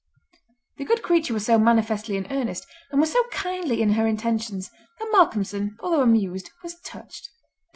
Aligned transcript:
The 0.77 0.83
good 0.83 1.03
creature 1.03 1.35
was 1.35 1.45
so 1.45 1.59
manifestly 1.59 2.17
in 2.17 2.25
earnest, 2.31 2.65
and 2.89 2.99
was 2.99 3.11
so 3.13 3.21
kindly 3.29 3.83
in 3.83 3.91
her 3.93 4.07
intentions, 4.07 4.71
that 4.97 5.11
Malcolmson, 5.11 5.75
although 5.79 6.01
amused, 6.01 6.49
was 6.63 6.73
touched. 6.79 7.29